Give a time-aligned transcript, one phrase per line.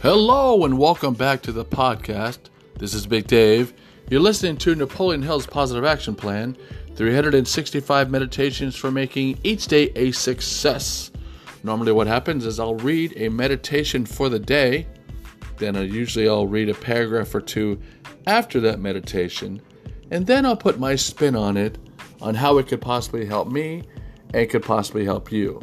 [0.00, 2.38] Hello and welcome back to the podcast.
[2.78, 3.74] This is Big Dave.
[4.08, 6.56] You're listening to Napoleon Hill's Positive Action Plan
[6.94, 11.10] 365 meditations for making each day a success.
[11.64, 14.86] Normally, what happens is I'll read a meditation for the day,
[15.56, 17.80] then I usually I'll read a paragraph or two
[18.28, 19.60] after that meditation,
[20.12, 21.76] and then I'll put my spin on it
[22.20, 23.82] on how it could possibly help me
[24.32, 25.60] and could possibly help you.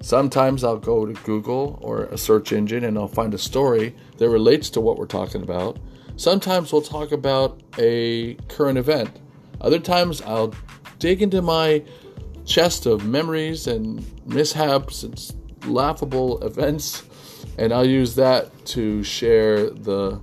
[0.00, 4.28] Sometimes I'll go to Google or a search engine and I'll find a story that
[4.28, 5.78] relates to what we're talking about.
[6.16, 9.20] Sometimes we'll talk about a current event.
[9.60, 10.54] Other times I'll
[10.98, 11.82] dig into my
[12.44, 15.34] chest of memories and mishaps and
[15.66, 17.04] laughable events
[17.58, 20.20] and I'll use that to share the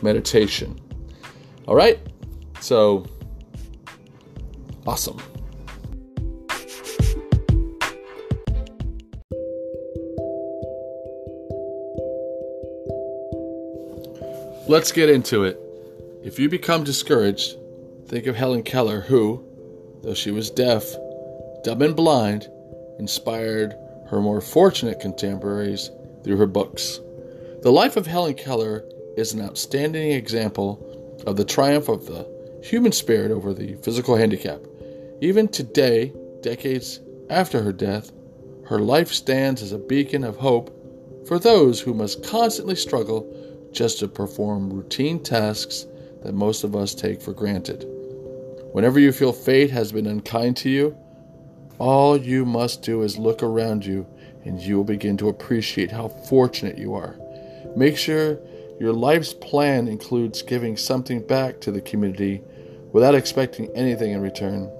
[0.00, 0.80] meditation.
[1.66, 1.98] All right?
[2.60, 3.06] So,
[4.86, 5.18] awesome.
[14.72, 15.60] Let's get into it.
[16.24, 17.58] If you become discouraged,
[18.06, 19.44] think of Helen Keller, who,
[20.02, 20.90] though she was deaf,
[21.62, 22.48] dumb, and blind,
[22.98, 23.76] inspired
[24.08, 25.90] her more fortunate contemporaries
[26.24, 27.00] through her books.
[27.60, 32.26] The life of Helen Keller is an outstanding example of the triumph of the
[32.64, 34.62] human spirit over the physical handicap.
[35.20, 36.98] Even today, decades
[37.28, 38.10] after her death,
[38.64, 40.74] her life stands as a beacon of hope
[41.28, 43.41] for those who must constantly struggle
[43.72, 45.86] just to perform routine tasks
[46.22, 47.84] that most of us take for granted.
[48.72, 50.96] Whenever you feel fate has been unkind to you,
[51.78, 54.06] all you must do is look around you
[54.44, 57.16] and you will begin to appreciate how fortunate you are.
[57.76, 58.38] Make sure
[58.78, 62.42] your life's plan includes giving something back to the community
[62.92, 64.70] without expecting anything in return.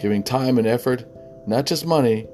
[0.00, 1.04] Giving time and effort,
[1.46, 2.26] not just money,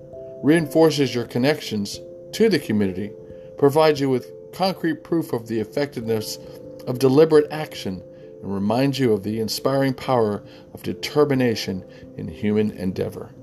[0.42, 2.00] reinforces your connections
[2.32, 3.10] to the community,
[3.58, 6.38] provides you with concrete proof of the effectiveness
[6.86, 8.02] of deliberate action
[8.42, 10.42] and reminds you of the inspiring power
[10.72, 11.84] of determination
[12.16, 13.34] in human endeavor.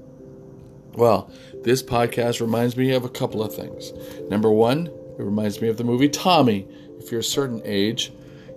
[0.94, 1.32] Well,
[1.64, 3.94] this podcast reminds me of a couple of things.
[4.30, 6.68] Number one, it reminds me of the movie Tommy.
[7.00, 8.12] If you're a certain age,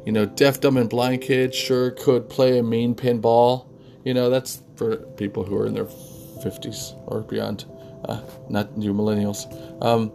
[0.04, 3.66] you know, deaf, dumb, and blind kids sure could play a mean pinball.
[4.04, 7.64] You know, that's for people who are in their 50s or beyond,
[8.06, 8.20] uh,
[8.50, 9.46] not you millennials.
[9.82, 10.12] Um,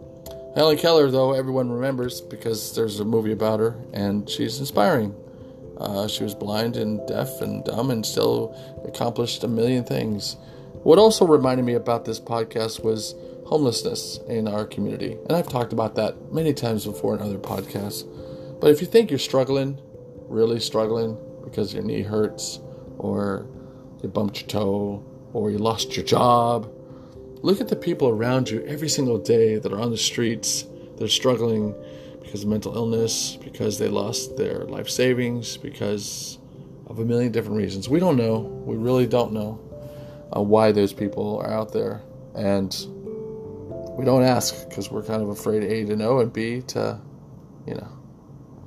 [0.54, 5.14] Helen Keller, though, everyone remembers because there's a movie about her and she's inspiring.
[5.78, 10.36] Uh, she was blind and deaf and dumb and still accomplished a million things.
[10.82, 13.14] What also reminded me about this podcast was
[13.46, 15.16] homelessness in our community.
[15.28, 18.04] And I've talked about that many times before in other podcasts.
[18.60, 19.80] But if you think you're struggling,
[20.28, 22.58] really struggling because your knee hurts
[22.98, 23.46] or
[24.02, 26.70] you bumped your toe or you lost your job
[27.42, 30.66] Look at the people around you every single day that are on the streets.
[30.98, 31.74] They're struggling
[32.20, 36.38] because of mental illness, because they lost their life savings, because
[36.86, 37.88] of a million different reasons.
[37.88, 38.40] We don't know.
[38.40, 39.58] We really don't know
[40.36, 42.02] uh, why those people are out there.
[42.34, 42.70] And
[43.96, 47.00] we don't ask because we're kind of afraid A to know and B to,
[47.66, 47.88] you know,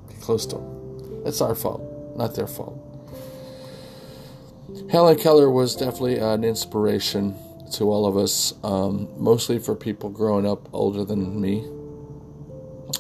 [0.10, 1.24] be close to them.
[1.26, 2.80] It's our fault, not their fault.
[4.90, 7.36] Helen Keller was definitely an inspiration
[7.74, 11.68] to all of us, um, mostly for people growing up older than me.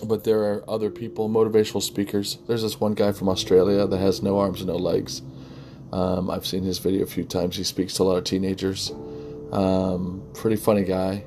[0.03, 2.37] But there are other people, motivational speakers.
[2.47, 5.21] There's this one guy from Australia that has no arms and no legs.
[5.91, 7.55] Um, I've seen his video a few times.
[7.55, 8.91] He speaks to a lot of teenagers.
[9.51, 11.25] Um, pretty funny guy.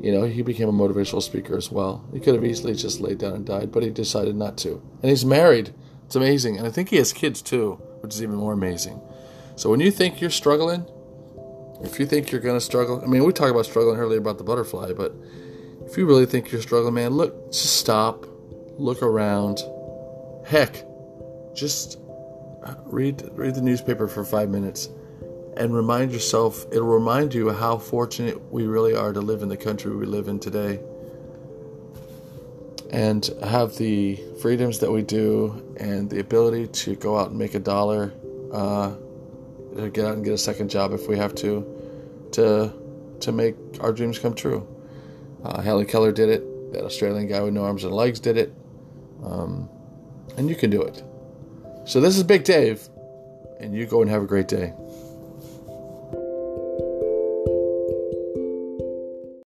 [0.00, 2.04] You know, he became a motivational speaker as well.
[2.12, 4.80] He could have easily just laid down and died, but he decided not to.
[5.02, 5.74] And he's married.
[6.04, 6.58] It's amazing.
[6.58, 9.00] And I think he has kids too, which is even more amazing.
[9.56, 10.86] So when you think you're struggling,
[11.82, 14.38] if you think you're going to struggle, I mean, we talked about struggling earlier about
[14.38, 15.14] the butterfly, but
[15.86, 18.26] if you really think you're struggling, man, look, just stop,
[18.78, 19.60] look around.
[20.44, 20.84] Heck,
[21.54, 21.98] just
[22.86, 24.88] read read the newspaper for five minutes
[25.56, 26.66] and remind yourself.
[26.72, 30.28] It'll remind you how fortunate we really are to live in the country we live
[30.28, 30.80] in today,
[32.90, 37.54] and have the freedoms that we do, and the ability to go out and make
[37.54, 38.12] a dollar.
[38.52, 38.94] Uh,
[39.76, 42.72] get out and get a second job if we have to, to
[43.20, 44.66] to make our dreams come true.
[45.44, 46.72] Uh, Helen Keller did it.
[46.72, 48.52] That Australian guy with no arms and legs did it.
[49.24, 49.68] Um,
[50.36, 51.02] and you can do it.
[51.84, 52.88] So this is Big Dave,
[53.60, 54.74] and you go and have a great day.